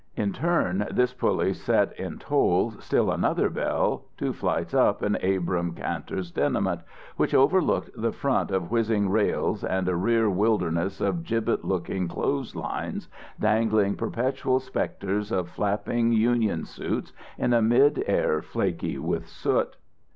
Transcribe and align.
In 0.15 0.33
turn, 0.33 0.87
this 0.89 1.13
pulley 1.13 1.53
set 1.53 1.93
in 1.95 2.17
toll 2.17 2.71
still 2.79 3.11
another 3.11 3.51
bell, 3.51 4.05
two 4.17 4.33
flights 4.33 4.73
up 4.73 5.03
in 5.03 5.15
Abrahm 5.21 5.73
Kantor's 5.75 6.31
tenement, 6.31 6.81
which 7.17 7.35
overlooked 7.35 7.91
the 7.95 8.11
front 8.11 8.49
of 8.49 8.71
whizzing 8.71 9.11
rails 9.11 9.63
and 9.63 9.87
a 9.87 9.95
rear 9.95 10.27
wilderness 10.27 11.01
of 11.01 11.23
gibbet 11.23 11.63
looking 11.63 12.07
clothes 12.07 12.55
lines, 12.55 13.09
dangling 13.39 13.95
perpetual 13.95 14.59
specters 14.59 15.31
of 15.31 15.49
flapping 15.49 16.11
union 16.11 16.65
suits 16.65 17.13
in 17.37 17.53
a 17.53 17.61
mid 17.61 18.03
air 18.07 18.41
flaky 18.41 18.97
with 18.97 19.27
soot. 19.29 19.75